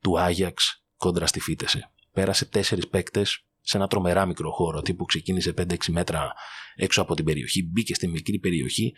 του 0.00 0.18
Άγιαξ 0.18 0.82
κόντρα 0.98 1.26
στη 1.26 1.40
Φίτεσε. 1.40 1.90
Πέρασε 2.12 2.44
τέσσερις 2.44 2.88
παίκτες 2.88 3.44
σε 3.60 3.76
ένα 3.76 3.86
τρομερά 3.86 4.26
μικρό 4.26 4.50
χώρο, 4.50 4.82
τύπου 4.82 5.04
ξεκίνησε 5.04 5.54
5-6 5.58 5.76
μέτρα 5.88 6.32
έξω 6.74 7.02
από 7.02 7.14
την 7.14 7.24
περιοχή, 7.24 7.62
μπήκε 7.62 7.94
στη 7.94 8.08
μικρή 8.08 8.38
περιοχή 8.38 8.94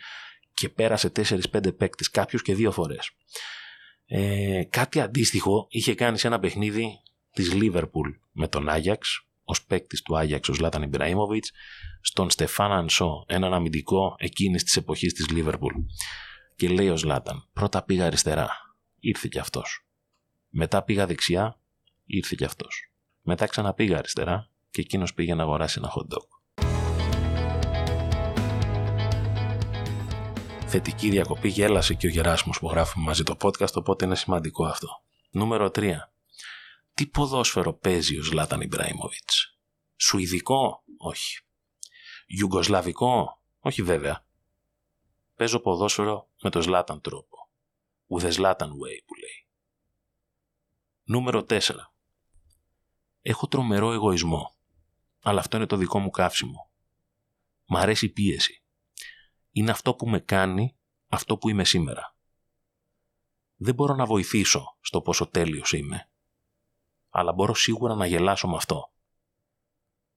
και 0.53 0.69
πέρασε 0.69 1.11
4-5 1.15 1.77
παίκτες, 1.77 2.09
κάποιους 2.09 2.41
και 2.41 2.55
δύο 2.55 2.71
φορές. 2.71 3.11
Ε, 4.05 4.63
κάτι 4.69 4.99
αντίστοιχο 4.99 5.67
είχε 5.69 5.95
κάνει 5.95 6.17
σε 6.17 6.27
ένα 6.27 6.39
παιχνίδι 6.39 6.89
της 7.33 7.53
Λίβερπουλ 7.53 8.09
με 8.31 8.47
τον 8.47 8.69
Άγιαξ 8.69 9.25
ως 9.43 9.63
παίκτης 9.63 10.01
του 10.01 10.17
Άγιαξ 10.17 10.49
ο 10.49 10.53
Ζλάταν 10.53 10.81
Ιμπραήμοβιτ, 10.81 11.45
στον 12.01 12.29
Στεφάν 12.29 12.71
Ανσό, 12.71 13.25
έναν 13.27 13.53
αμυντικό 13.53 14.15
εκείνης 14.17 14.63
της 14.63 14.75
εποχής 14.75 15.13
της 15.13 15.29
Λίβερπουλ. 15.29 15.73
Και 16.55 16.69
λέει 16.69 16.89
ο 16.89 16.97
Ζλάταν, 16.97 17.49
πρώτα 17.53 17.83
πήγα 17.83 18.05
αριστερά, 18.05 18.49
ήρθε 18.99 19.27
κι 19.31 19.39
αυτός. 19.39 19.85
Μετά 20.49 20.83
πήγα 20.83 21.05
δεξιά, 21.05 21.60
ήρθε 22.11 22.35
κι 22.37 22.45
αυτός. 22.45 22.91
Μετά 23.21 23.45
ξαναπήγα 23.45 23.97
αριστερά 23.97 24.49
και 24.69 24.81
εκείνος 24.81 25.13
πήγε 25.13 25.33
να 25.35 25.43
αγοράσει 25.43 25.79
ένα 25.79 25.93
hot 25.95 26.15
dog. 26.15 26.27
Θετική 30.67 31.09
διακοπή 31.09 31.47
γέλασε 31.47 31.93
και 31.93 32.07
ο 32.07 32.09
Γεράσιμος 32.09 32.59
που 32.59 32.69
γράφουμε 32.69 33.05
μαζί 33.05 33.23
το 33.23 33.35
podcast, 33.41 33.73
οπότε 33.73 34.05
είναι 34.05 34.15
σημαντικό 34.15 34.65
αυτό. 34.65 34.87
Νούμερο 35.29 35.71
3. 35.75 35.93
Τι 36.93 37.07
ποδόσφαιρο 37.07 37.73
παίζει 37.73 38.17
ο 38.19 38.23
Ζλάταν 38.23 38.61
Ιμπραήμοβιτς; 38.61 39.57
Σουηδικό, 39.95 40.83
όχι. 40.97 41.39
Ιουγκοσλαβικό, 42.25 43.41
όχι 43.59 43.81
βέβαια. 43.83 44.25
Παίζω 45.35 45.59
ποδόσφαιρο 45.59 46.29
με 46.41 46.49
το 46.49 46.61
Ζλάταν 46.61 47.01
τρόπο. 47.01 47.49
With 48.07 48.21
the 48.21 48.31
Zlatan 48.31 48.67
way 48.67 48.97
που 49.05 49.15
λέει. 49.15 49.47
Νούμερο 51.03 51.45
4. 51.49 51.59
Έχω 53.21 53.47
τρομερό 53.47 53.91
εγωισμό. 53.91 54.55
Αλλά 55.23 55.39
αυτό 55.39 55.57
είναι 55.57 55.65
το 55.65 55.75
δικό 55.75 55.99
μου 55.99 56.09
καύσιμο. 56.09 56.69
Μ' 57.65 57.77
αρέσει 57.77 58.05
η 58.05 58.09
πίεση. 58.09 58.63
Είναι 59.51 59.71
αυτό 59.71 59.95
που 59.95 60.09
με 60.09 60.19
κάνει 60.19 60.75
αυτό 61.07 61.37
που 61.37 61.49
είμαι 61.49 61.65
σήμερα. 61.65 62.15
Δεν 63.55 63.75
μπορώ 63.75 63.95
να 63.95 64.05
βοηθήσω 64.05 64.77
στο 64.81 65.01
πόσο 65.01 65.27
τέλειος 65.27 65.71
είμαι. 65.71 66.09
Αλλά 67.09 67.33
μπορώ 67.33 67.53
σίγουρα 67.53 67.95
να 67.95 68.05
γελάσω 68.05 68.47
με 68.47 68.55
αυτό. 68.55 68.91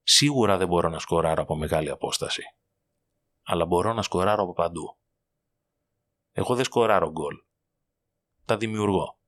Σίγουρα 0.03 0.57
δεν 0.57 0.69
μπορώ 0.69 0.89
να 0.89 0.99
σκοράρω 0.99 1.43
από 1.43 1.57
μεγάλη 1.57 1.91
απόσταση. 1.91 2.43
Αλλά 3.43 3.67
μπορώ 3.67 3.93
να 3.93 4.03
σκοράρω 4.03 4.43
από 4.43 4.53
παντού. 4.53 4.97
Εγώ 6.33 6.55
δεν 6.55 6.65
σκοράρω 6.65 7.11
γκολ. 7.11 7.43
Τα 8.45 8.57
δημιουργώ. 8.57 9.19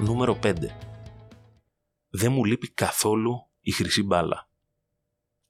Νούμερο 0.00 0.38
5. 0.42 0.54
Δεν 2.08 2.32
μου 2.32 2.44
λείπει 2.44 2.70
καθόλου 2.70 3.48
η 3.60 3.70
χρυσή 3.70 4.02
μπάλα. 4.02 4.48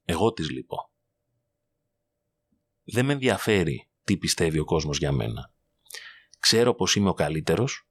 Εγώ 0.05 0.33
της 0.33 0.51
λείπω. 0.51 0.91
Δεν 2.85 3.05
με 3.05 3.13
ενδιαφέρει 3.13 3.89
τι 4.05 4.17
πιστεύει 4.17 4.59
ο 4.59 4.65
κόσμος 4.65 4.99
για 4.99 5.13
μένα. 5.13 5.53
Ξέρω 6.39 6.75
πως 6.75 6.95
είμαι 6.95 7.09
ο 7.09 7.15
καλύτερος 7.15 7.89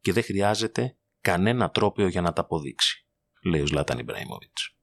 και 0.00 0.12
δεν 0.12 0.22
χρειάζεται 0.22 0.96
κανένα 1.20 1.70
τρόπιο 1.70 2.06
για 2.06 2.20
να 2.20 2.32
τα 2.32 2.40
αποδείξει, 2.40 3.06
λέει 3.42 3.60
ο 3.60 3.66
Ζλάταν 3.66 3.98
Ιμπραήμοβιτς. 3.98 4.76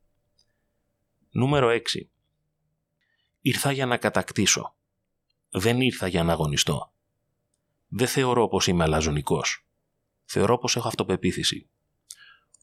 Νούμερο 1.29 1.69
6. 1.69 1.79
Ήρθα 3.41 3.71
για 3.71 3.85
να 3.85 3.97
κατακτήσω. 3.97 4.75
Δεν 5.49 5.81
ήρθα 5.81 6.07
για 6.07 6.23
να 6.23 6.31
αγωνιστώ. 6.31 6.93
Δεν 7.87 8.07
θεωρώ 8.07 8.47
πως 8.47 8.67
είμαι 8.67 8.83
αλαζονικός. 8.83 9.65
Θεωρώ 10.33 10.57
πως 10.57 10.75
έχω 10.75 10.87
αυτοπεποίθηση. 10.87 11.69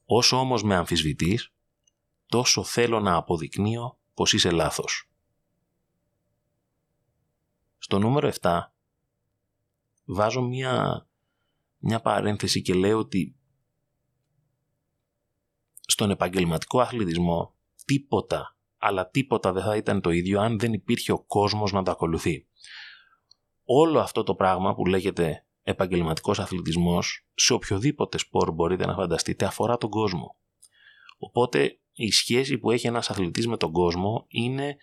Όσο 0.04 0.37
όμως 0.37 0.62
με 0.62 0.75
αμφισβητείς, 0.75 1.52
τόσο 2.26 2.64
θέλω 2.64 3.00
να 3.00 3.14
αποδεικνύω 3.14 3.98
πως 4.14 4.32
είσαι 4.32 4.50
λάθος. 4.50 5.10
Στο 7.78 7.98
νούμερο 7.98 8.30
7 8.40 8.60
βάζω 10.04 10.42
μια, 10.42 11.06
μια 11.78 12.00
παρένθεση 12.00 12.62
και 12.62 12.75
λέω 12.75 12.98
ότι 12.98 13.37
στον 15.80 16.10
επαγγελματικό 16.10 16.80
αθλητισμό 16.80 17.54
τίποτα, 17.84 18.56
αλλά 18.78 19.08
τίποτα 19.08 19.52
δεν 19.52 19.62
θα 19.62 19.76
ήταν 19.76 20.00
το 20.00 20.10
ίδιο 20.10 20.40
αν 20.40 20.58
δεν 20.58 20.72
υπήρχε 20.72 21.12
ο 21.12 21.25
κόσμος 21.25 21.72
να 21.72 21.82
το 21.82 21.90
ακολουθεί. 21.90 22.46
Όλο 23.64 24.00
αυτό 24.00 24.22
το 24.22 24.34
πράγμα 24.34 24.75
που 24.75 24.87
λέγεται 24.87 25.42
επαγγελματικός 25.68 26.38
αθλητισμός, 26.38 27.26
σε 27.34 27.52
οποιοδήποτε 27.52 28.18
σπορ 28.18 28.52
μπορείτε 28.52 28.87
να 28.87 28.94
φανταστείτε, 28.94 29.44
αφορά 29.44 29.76
τον 29.76 29.90
κόσμο. 29.90 30.37
Οπότε 31.18 31.78
η 31.92 32.10
σχέση 32.10 32.58
που 32.58 32.70
έχει 32.70 32.87
ένας 32.87 33.10
αθλητής 33.10 33.46
με 33.46 33.56
τον 33.56 33.72
κόσμο 33.72 34.25
είναι 34.28 34.76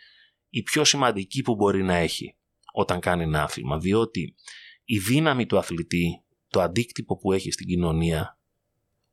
η 0.50 0.64
πιο 0.64 0.84
σημαντική 0.84 1.42
που 1.42 1.56
μπορεί 1.56 1.84
να 1.84 1.96
έχει 1.96 2.36
όταν 2.74 3.00
κάνει 3.00 3.24
ένα 3.24 3.44
άθλημα, 3.44 3.78
διότι 3.78 4.36
η 4.84 5.00
δύναμη 5.00 5.46
του 5.46 5.58
αθλητή, 5.58 6.24
το 6.48 6.62
αντίκτυπο 6.62 7.18
που 7.18 7.32
έχει 7.32 7.52
στην 7.52 7.68
κοινωνία, 7.68 8.40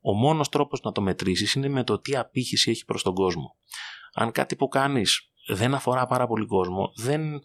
ο 0.01 0.13
μόνος 0.13 0.49
τρόπος 0.49 0.81
να 0.81 0.91
το 0.91 1.01
μετρήσεις 1.01 1.53
είναι 1.53 1.67
με 1.67 1.83
το 1.83 1.99
τι 1.99 2.15
απήχηση 2.15 2.71
έχει 2.71 2.85
προς 2.85 3.03
τον 3.03 3.13
κόσμο. 3.13 3.55
Αν 4.13 4.31
κάτι 4.31 4.55
που 4.55 4.67
κάνεις 4.67 5.31
δεν 5.47 5.73
αφορά 5.73 6.07
πάρα 6.07 6.27
πολύ 6.27 6.45
κόσμο, 6.45 6.91
δεν, 6.95 7.41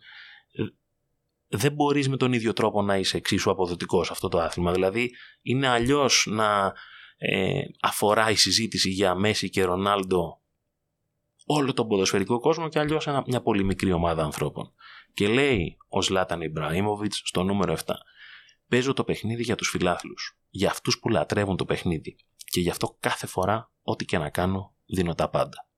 δεν 1.49 1.73
μπορείς 1.73 2.09
με 2.09 2.17
τον 2.17 2.33
ίδιο 2.33 2.52
τρόπο 2.52 2.83
να 2.83 2.97
είσαι 2.97 3.17
εξίσου 3.17 3.50
αποδοτικός 3.50 4.07
σε 4.07 4.12
αυτό 4.12 4.28
το 4.28 4.38
άθλημα. 4.38 4.73
Δηλαδή 4.73 5.11
είναι 5.43 5.69
αλλιώς 5.69 6.26
να 6.31 6.73
ε, 7.17 7.61
αφορά 7.81 8.31
η 8.31 8.35
συζήτηση 8.35 8.90
για 8.90 9.14
Μέση 9.14 9.50
και 9.50 9.64
Ρονάλντο 9.64 10.43
όλο 11.47 11.73
τον 11.73 11.88
ποδοσφαιρικό 11.88 12.40
κόσμο 12.40 12.69
και 12.69 12.78
αλλιώς 12.78 13.09
μια 13.26 13.43
πολύ 13.43 13.64
μικρή 13.64 13.93
ομάδα 13.93 14.25
ανθρώπων. 14.25 14.73
Και 15.14 15.28
λέει 15.28 15.76
ο 15.88 16.02
Ζλάταν 16.02 16.40
Ιμπραήμοβιτς 16.40 17.23
στο 17.25 17.43
νούμερο 17.43 17.76
7 17.87 17.95
Παίζω 18.69 18.93
το 18.93 19.05
παιχνίδι 19.05 19.43
για 19.43 19.57
τους 19.57 19.69
φιλάθλους, 19.69 20.38
για 20.49 20.71
αυτούς 20.71 20.99
που 20.99 21.09
λατρεύουν 21.09 21.57
το 21.57 21.64
παιχνίδι 21.64 22.17
και 22.45 22.61
γι' 22.61 22.71
αυτό 22.71 22.97
κάθε 23.00 23.26
φορά 23.26 23.73
ό,τι 23.83 24.05
και 24.05 24.19
να 24.19 24.31
κάνω 24.31 24.75
δίνω 24.87 25.14
τα 25.14 25.28
πάντα. 25.28 25.69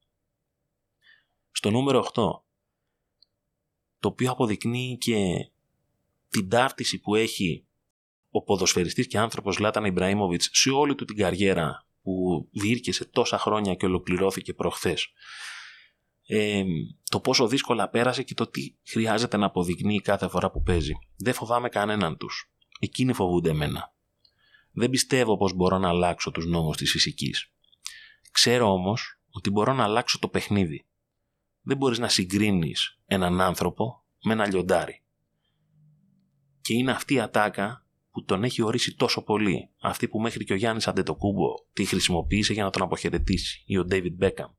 Στο 1.51 1.71
νούμερο 1.71 2.07
8 2.13 2.13
το 3.99 4.09
οποίο 4.09 4.31
αποδεικνύει 4.31 4.99
και 4.99 5.50
την 6.31 6.49
ταύτιση 6.49 6.99
που 6.99 7.15
έχει 7.15 7.67
ο 8.31 8.43
ποδοσφαιριστής 8.43 9.07
και 9.07 9.19
άνθρωπος 9.19 9.59
Λάταν 9.59 9.85
Ιμπραήμοβιτς 9.85 10.49
σε 10.53 10.71
όλη 10.71 10.95
του 10.95 11.05
την 11.05 11.17
καριέρα 11.17 11.87
που 12.03 12.49
διήρκεσε 12.53 13.05
τόσα 13.05 13.39
χρόνια 13.39 13.75
και 13.75 13.87
ολοκληρώθηκε 13.87 14.55
προχθές. 14.55 15.13
Ε, 16.27 16.63
το 17.11 17.21
πόσο 17.21 17.49
δύσκολα 17.49 17.89
πέρασε 17.89 18.23
και 18.23 18.35
το 18.35 18.47
τι 18.47 18.75
χρειάζεται 18.87 19.37
να 19.37 19.47
αποδεικνύει 19.47 20.01
κάθε 20.01 20.29
φορά 20.29 20.51
που 20.51 20.63
παίζει. 20.63 20.93
Δεν 21.17 21.35
φοβάμαι 21.35 21.69
κανέναν 21.69 22.17
τους. 22.17 22.53
Εκείνοι 22.81 23.13
φοβούνται 23.13 23.51
εμένα. 23.51 23.95
Δεν 24.73 24.91
πιστεύω 24.91 25.37
πως 25.37 25.53
μπορώ 25.53 25.79
να 25.79 25.89
αλλάξω 25.89 26.31
τους 26.31 26.47
νόμους 26.47 26.77
της 26.77 26.91
φυσικής. 26.91 27.53
Ξέρω 28.33 28.73
όμως 28.73 29.21
ότι 29.31 29.51
μπορώ 29.51 29.73
να 29.73 29.85
αλλάξω 29.85 30.19
το 30.19 30.29
παιχνίδι. 30.29 30.87
Δεν 31.63 31.77
μπορείς 31.77 31.99
να 31.99 32.09
συγκρίνεις 32.09 32.99
έναν 33.07 33.41
άνθρωπο 33.41 34.05
με 34.23 34.33
ένα 34.33 34.47
λιοντάρι. 34.47 35.03
Και 36.71 36.77
είναι 36.77 36.91
αυτή 36.91 37.15
η 37.15 37.21
ατάκα 37.21 37.87
που 38.11 38.25
τον 38.25 38.45
έχει 38.45 38.63
ορίσει 38.63 38.95
τόσο 38.95 39.23
πολύ. 39.23 39.71
Αυτή 39.81 40.09
που 40.09 40.21
μέχρι 40.21 40.45
και 40.45 40.53
ο 40.53 40.57
Γιάννης 40.57 40.89
Αντετοκούμπο 40.89 41.55
τη 41.73 41.85
χρησιμοποίησε 41.85 42.53
για 42.53 42.65
να 42.65 42.71
τον 42.71 42.83
αποχαιρετήσει 42.83 43.63
ή 43.67 43.79
ο 43.79 43.87
David 43.91 44.13
Μπέκαμ. 44.13 44.51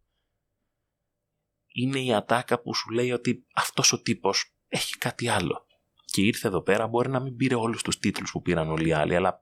Είναι 1.67 1.99
η 1.99 2.13
ατάκα 2.13 2.61
που 2.61 2.75
σου 2.75 2.89
λέει 2.89 3.11
ότι 3.11 3.45
αυτός 3.53 3.93
ο 3.93 4.01
τύπος 4.01 4.55
έχει 4.67 4.97
κάτι 4.97 5.27
άλλο. 5.27 5.67
Και 6.05 6.21
ήρθε 6.21 6.47
εδώ 6.47 6.61
πέρα 6.61 6.87
μπορεί 6.87 7.09
να 7.09 7.19
μην 7.19 7.35
πήρε 7.35 7.55
όλους 7.55 7.81
τους 7.83 7.97
τίτλους 7.97 8.31
που 8.31 8.41
πήραν 8.41 8.69
όλοι 8.69 8.87
οι 8.87 8.93
άλλοι, 8.93 9.15
αλλά 9.15 9.41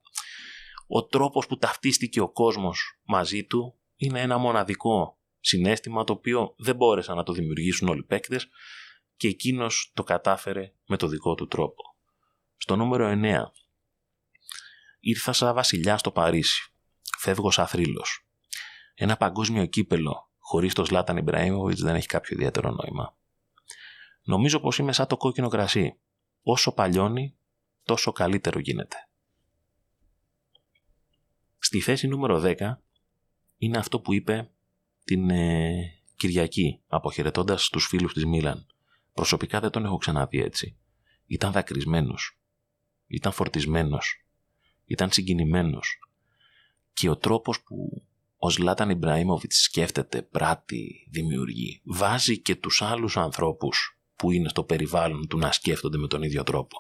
ο 0.88 1.06
τρόπος 1.06 1.48
που 1.48 1.58
ταυτίστηκε 1.58 2.22
ο 2.22 2.32
κόσμος 2.32 3.00
μαζί 3.04 3.44
του 3.44 3.76
είναι 3.96 4.22
ένα 4.22 4.38
μοναδικό 4.38 5.20
συνέστημα 5.40 6.04
το 6.04 6.14
οποίο 6.14 6.56
δεν 6.58 6.76
μπόρεσαν 6.76 7.16
να 7.16 7.24
το 7.24 7.34
δημιουργήσουν 7.34 7.88
όλοι 7.88 8.00
οι 8.00 8.06
παίκτες 8.06 8.48
και 9.16 9.28
εκείνος 9.28 9.92
το 9.94 10.04
κατάφερε 10.04 10.74
με 10.88 10.98
το 10.98 11.08
δικό 11.08 11.36
του 11.36 11.48
τρόπο. 11.48 11.88
Στο 12.62 12.75
νούμερο 12.75 13.20
9 13.24 13.44
ήρθα 15.00 15.34
σαν 15.34 15.54
βασιλιά 15.54 15.98
στο 15.98 16.12
Παρίσι. 16.12 16.72
Φεύγω 17.18 17.51
σαν 17.51 17.68
θρύλος. 17.68 18.28
Ένα 18.96 19.18
παγκόσμιο 19.18 19.66
κύπελο 19.66 20.30
χωρίς 20.38 20.74
το 20.74 20.86
Σλάταν 20.86 21.18
Ιμπραήμοβιτς 21.18 21.82
δεν 21.82 21.96
έχει 21.96 22.08
κάποιο 22.08 22.36
ιδιαίτερο 22.36 22.72
νόημα. 22.72 23.18
Νομίζω 24.24 24.60
πως 24.60 24.78
είμαι 24.78 24.92
σαν 24.92 25.08
το 25.08 25.18
κόκκινο 25.18 25.48
κρασί. 25.48 26.00
Όσο 26.42 26.74
παλιώνει, 26.74 27.38
τόσο 27.84 28.12
καλύτερο 28.12 28.60
γίνεται. 28.60 28.96
Στη 31.60 31.80
θέση 31.80 32.08
νούμερο 32.08 32.42
10 32.44 32.56
είναι 33.58 33.78
αυτό 33.78 34.00
που 34.00 34.13
είπε 34.13 34.51
την 35.04 35.30
ε, 35.30 35.94
Κυριακή, 36.16 36.82
αποχαιρετώντας 36.88 37.70
τους 37.70 37.86
φίλους 37.86 38.13
της 38.13 38.25
Μίλαν. 38.25 38.68
Προσωπικά 39.13 39.60
δεν 39.60 39.70
τον 39.70 39.86
έχω 39.86 39.98
ξαναδεί 39.98 40.42
έτσι. 40.42 40.78
Ήταν 41.25 41.51
δακρυσμένος. 41.51 42.38
Ήταν 43.10 43.32
φορτισμένος. 43.32 44.25
Ήταν 44.86 45.12
συγκινημένος. 45.12 46.00
Και 46.94 47.10
ο 47.10 47.18
τρόπος 47.18 47.62
που 47.62 48.04
ο 48.38 48.50
Ζλάταν 48.50 48.89
Ιμπραήμοβιτς 48.89 49.62
σκέφτεται, 49.62 50.22
πράττει, 50.22 51.08
δημιουργεί, 51.12 51.82
βάζει 51.84 52.39
και 52.39 52.56
τους 52.56 52.82
άλλους 52.82 53.18
ανθρώπους 53.18 54.00
που 54.16 54.32
είναι 54.32 54.50
στο 54.50 54.63
περιβάλλον 54.63 55.28
του 55.28 55.38
να 55.38 55.51
σκέφτονται 55.51 55.98
με 55.98 56.08
τον 56.08 56.24
ίδιο 56.24 56.44
τρόπο. 56.44 56.78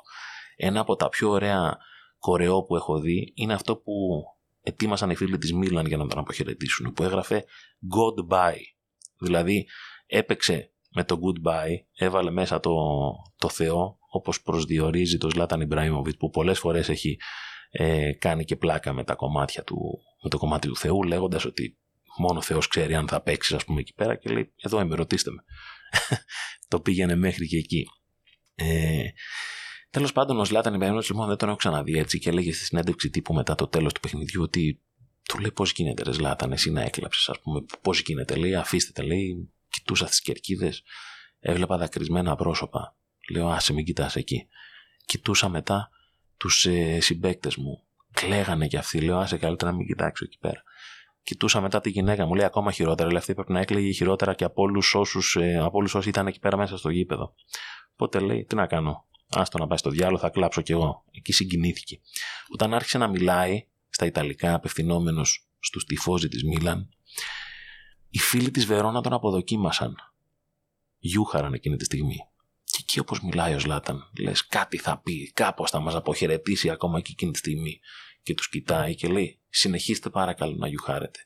Ένα 0.55 0.79
από 0.79 0.95
τα 0.95 1.09
πιο 1.09 1.29
ωραία 1.29 1.77
κορεό 2.19 2.63
που 2.63 2.75
έχω 2.75 2.99
δει 2.99 3.31
είναι 3.35 3.53
αυτό 3.53 3.75
που 3.75 4.23
ετοίμασαν 4.61 5.09
οι 5.09 5.15
φίλοι 5.15 5.37
της 5.37 5.53
Μίλαν 5.53 5.85
για 5.85 5.97
να 5.97 6.07
τον 6.07 6.19
αποχαιρετήσουν, 6.19 6.93
που 6.93 7.03
έγραφε 7.03 7.45
Goodbye. 7.95 8.63
Δηλαδή 9.17 9.67
έπαιξε 10.05 10.71
με 10.89 11.03
το 11.03 11.19
Goodbye, 11.21 11.75
έβαλε 11.93 12.31
μέσα 12.31 12.59
το, 12.59 12.71
το 13.37 13.49
Θεό, 13.49 13.98
όπως 14.11 14.41
προσδιορίζει 14.41 15.17
το 15.17 15.29
Ζλάταν 15.29 15.61
Ιμπραήμοβιτ, 15.61 16.17
που 16.17 16.29
πολλές 16.29 16.59
φορές 16.59 16.89
έχει 16.89 17.17
ε, 17.69 18.11
κάνει 18.13 18.45
και 18.45 18.55
πλάκα 18.55 18.93
με, 18.93 19.03
τα 19.03 19.15
κομμάτια 19.15 19.63
του, 19.63 19.99
με 20.23 20.29
το 20.29 20.37
κομμάτι 20.37 20.67
του 20.67 20.75
Θεού, 20.75 21.03
λέγοντας 21.03 21.45
ότι 21.45 21.77
μόνο 22.17 22.37
ο 22.37 22.41
Θεός 22.41 22.67
ξέρει 22.67 22.95
αν 22.95 23.07
θα 23.07 23.21
παίξεις 23.21 23.55
ας 23.55 23.65
πούμε 23.65 23.79
εκεί 23.79 23.93
πέρα 23.93 24.15
και 24.15 24.29
λέει 24.29 24.53
εδώ 24.61 24.81
είμαι 24.81 24.95
ρωτήστε 24.95 25.31
με. 25.31 25.43
το 26.67 26.79
πήγαινε 26.79 27.15
μέχρι 27.15 27.47
και 27.47 27.57
εκεί. 27.57 27.85
Ε, 28.55 29.03
Τέλος 29.91 30.11
πάντων, 30.11 30.39
ο 30.39 30.45
Ζλάταν 30.45 30.73
Ιμπραήμοβιτ 30.73 31.07
λοιπόν 31.09 31.27
δεν 31.27 31.37
τον 31.37 31.47
έχω 31.47 31.57
ξαναδεί 31.57 31.97
έτσι 31.97 32.19
και 32.19 32.29
έλεγε 32.29 32.53
στη 32.53 32.63
συνέντευξη 32.63 33.09
τύπου 33.09 33.33
μετά 33.33 33.55
το 33.55 33.67
τέλος 33.67 33.93
του 33.93 33.99
παιχνιδιού 33.99 34.41
ότι 34.41 34.81
του 35.23 35.39
λέει 35.39 35.51
πώς 35.51 35.71
γίνεται, 35.71 36.03
Ρε 36.03 36.11
Ζλάταν, 36.11 36.51
εσύ 36.51 36.71
να 36.71 36.81
έκλαψες, 36.81 37.29
ας 37.29 37.39
πούμε, 37.39 37.65
πώς 37.81 38.01
γίνεται, 38.01 38.35
λέει, 38.35 38.55
αφήστε, 38.55 39.01
λέει, 39.01 39.49
κοιτούσα 39.69 40.05
τις 40.05 40.21
κερκίδες, 40.21 40.83
έβλεπα 41.39 41.77
δακρυσμένα 41.77 42.35
πρόσωπα. 42.35 42.97
Λέω, 43.31 43.49
άσε, 43.49 43.73
μην 43.73 43.85
κοιτάς 43.85 44.15
εκεί. 44.15 44.47
Κοιτούσα 45.05 45.49
μετά 45.49 45.89
τους 46.37 46.65
ε, 46.65 46.99
συμπαίκτες 46.99 47.55
μου. 47.55 47.83
Κλαίγανε 48.11 48.67
κι 48.67 48.77
αυτοί. 48.77 49.01
Λέω, 49.01 49.17
άσε, 49.17 49.37
καλύτερα 49.37 49.71
να 49.71 49.77
μην 49.77 49.87
κοιτάξω 49.87 50.25
εκεί 50.25 50.37
πέρα. 50.39 50.63
Κοιτούσα 51.23 51.61
μετά 51.61 51.81
τη 51.81 51.89
γυναίκα 51.89 52.25
μου, 52.25 52.33
λέει 52.33 52.45
ακόμα 52.45 52.71
χειρότερα. 52.71 53.09
Λέει, 53.09 53.17
αυτή 53.17 53.33
πρέπει 53.33 53.51
να 53.51 53.59
έκλαιγε 53.59 53.91
χειρότερα 53.91 54.33
και 54.33 54.43
από 54.43 54.61
όλους 54.61 54.95
όσους 54.95 55.35
ε, 55.35 55.69
όσοι 55.93 56.09
ήταν 56.09 56.27
εκεί 56.27 56.39
πέρα 56.39 56.57
μέσα 56.57 56.77
στο 56.77 56.89
γήπεδο. 56.89 57.33
Οπότε 57.93 58.19
λέει, 58.19 58.45
τι 58.45 58.55
να 58.55 58.67
κάνω. 58.67 59.05
Άστο 59.29 59.57
να 59.57 59.67
πάει 59.67 59.77
στο 59.77 59.89
διάλογο, 59.89 60.19
θα 60.19 60.29
κλάψω 60.29 60.61
κι 60.61 60.71
εγώ. 60.71 61.03
Εκεί 61.11 61.31
συγκινήθηκε. 61.31 61.99
Όταν 62.53 62.73
άρχισε 62.73 62.97
να 62.97 63.07
μιλάει 63.07 63.67
στα 63.89 64.05
Ιταλικά, 64.05 64.53
απευθυνόμενος 64.53 65.47
στους 65.59 65.85
τυφώζοι 65.85 66.27
της 66.27 66.43
Μίλαν, 66.43 66.89
οι 68.09 68.19
φίλοι 68.19 68.51
της 68.51 68.65
Βερόνα 68.65 69.01
τον 69.01 69.13
αποδοκίμασαν. 69.13 69.95
Γιούχαραν 70.97 71.53
εκείνη 71.53 71.75
τη 71.75 71.83
στιγμή. 71.83 72.17
Και 72.89 72.99
εκεί 72.99 73.09
όπως 73.09 73.21
μιλάει 73.21 73.53
ο 73.53 73.59
Ζλάταν, 73.59 74.09
λες 74.19 74.47
κάτι 74.47 74.77
θα 74.77 75.01
πει, 75.01 75.31
κάπως 75.31 75.69
θα 75.69 75.79
μας 75.79 75.95
αποχαιρετήσει 75.95 76.69
ακόμα 76.69 77.01
και 77.01 77.09
εκείνη 77.11 77.31
τη 77.31 77.37
στιγμή. 77.37 77.79
Και 78.23 78.33
τους 78.33 78.49
κοιτάει 78.49 78.95
και 78.95 79.07
λέει: 79.07 79.39
Συνεχίστε 79.49 80.09
παρακαλώ 80.09 80.55
να 80.55 80.67
γιουχάρετε. 80.67 81.19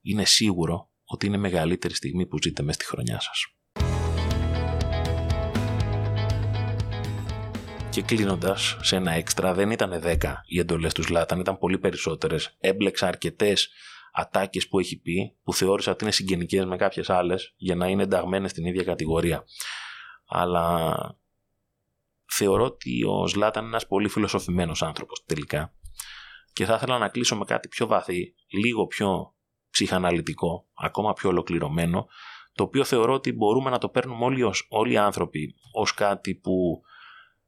Είναι 0.00 0.24
σίγουρο 0.24 0.90
ότι 1.04 1.26
είναι 1.26 1.36
μεγαλύτερη 1.36 1.94
στιγμή 1.94 2.26
που 2.26 2.38
ζείτε 2.42 2.62
μέσα 2.62 2.80
στη 2.80 2.84
χρονιά 2.84 3.20
σας. 3.20 3.46
Και 7.90 8.02
κλείνοντας 8.02 8.76
σε 8.80 8.96
ένα 8.96 9.12
έξτρα, 9.12 9.54
δεν 9.54 9.70
ήταν 9.70 10.02
10 10.04 10.34
οι 10.46 10.58
εντολές 10.58 10.94
του 10.94 11.02
Ζλάταν, 11.02 11.40
ήταν 11.40 11.58
πολύ 11.58 11.78
περισσότερες. 11.78 12.56
Έμπλεξα 12.60 13.06
αρκετές 13.06 13.70
ατάκες 14.12 14.68
που 14.68 14.78
έχει 14.78 15.00
πει, 15.00 15.36
που 15.42 15.54
θεώρησα 15.54 15.92
ότι 15.92 16.04
είναι 16.04 16.12
συγγενικές 16.12 16.64
με 16.64 16.76
κάποιες 16.76 17.10
άλλες, 17.10 17.54
για 17.56 17.74
να 17.74 17.86
είναι 17.88 18.02
ενταγμένες 18.02 18.50
στην 18.50 18.64
ίδια 18.64 18.84
κατηγορία. 18.84 19.44
Αλλά 20.30 20.96
θεωρώ 22.26 22.64
ότι 22.64 23.04
ο 23.04 23.26
Ζλάταν 23.26 23.62
είναι 23.62 23.70
ένας 23.70 23.86
πολύ 23.86 24.08
φιλοσοφημένος 24.08 24.82
άνθρωπος 24.82 25.24
τελικά. 25.26 25.74
Και 26.52 26.64
θα 26.64 26.74
ήθελα 26.74 26.98
να 26.98 27.08
κλείσω 27.08 27.36
με 27.36 27.44
κάτι 27.44 27.68
πιο 27.68 27.86
βαθύ, 27.86 28.34
λίγο 28.48 28.86
πιο 28.86 29.34
ψυχαναλυτικό, 29.70 30.66
ακόμα 30.74 31.12
πιο 31.12 31.28
ολοκληρωμένο, 31.28 32.06
το 32.52 32.62
οποίο 32.62 32.84
θεωρώ 32.84 33.12
ότι 33.12 33.32
μπορούμε 33.32 33.70
να 33.70 33.78
το 33.78 33.88
παίρνουμε 33.88 34.24
όλοι, 34.24 34.42
ως, 34.42 34.66
όλοι 34.70 34.92
οι 34.92 34.96
άνθρωποι 34.96 35.54
ως 35.72 35.94
κάτι 35.94 36.34
που 36.34 36.80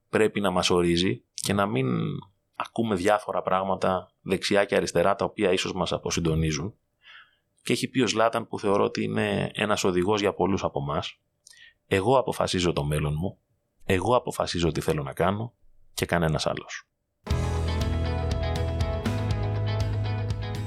πρέπει 0.09 0.41
να 0.41 0.51
μας 0.51 0.71
ορίζει 0.71 1.25
και 1.35 1.53
να 1.53 1.67
μην 1.67 1.87
ακούμε 2.55 2.95
διάφορα 2.95 3.43
πράγματα 3.43 4.13
δεξιά 4.21 4.65
και 4.65 4.77
αριστερά 4.77 5.15
τα 5.15 5.25
οποία 5.25 5.53
ίσως 5.53 5.73
μας 5.73 5.93
αποσυντονίζουν. 5.93 6.75
Και 7.63 7.73
έχει 7.73 7.89
πει 7.89 8.01
ο 8.01 8.07
Σλάταν 8.07 8.47
που 8.47 8.59
θεωρώ 8.59 8.85
ότι 8.85 9.03
είναι 9.03 9.51
ένας 9.55 9.85
οδηγός 9.85 10.21
για 10.21 10.35
πολλούς 10.35 10.65
από 10.65 10.81
εμάς. 10.81 11.21
Εγώ 11.95 12.19
αποφασίζω 12.19 12.73
το 12.73 12.85
μέλλον 12.85 13.15
μου, 13.19 13.39
εγώ 13.85 14.17
αποφασίζω 14.17 14.73
τι 14.73 14.81
θέλω 14.81 15.03
να 15.03 15.13
κάνω 15.13 15.53
και 15.95 16.07
κανένας 16.07 16.47
άλλος. 16.47 16.89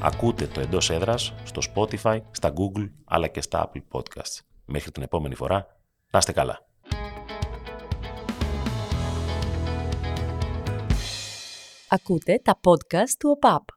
Ακούτε 0.02 0.48
το 0.48 0.60
εντός 0.60 0.90
έδρας 0.90 1.34
στο 1.44 1.62
Spotify, 1.74 2.22
στα 2.32 2.54
Google 2.54 2.90
αλλά 3.06 3.28
και 3.28 3.42
στα 3.42 3.72
Apple 3.72 3.82
Podcasts. 3.92 4.40
Μέχρι 4.66 4.92
την 4.92 5.04
επόμενη 5.04 5.36
φορά, 5.36 5.80
να 6.12 6.20
είστε 6.20 6.32
καλά. 6.32 6.66
Ακούτε 11.90 12.42
τα 12.44 12.60
podcast 12.64 13.16
του 13.20 13.30
ΟΠΑΠ. 13.30 13.76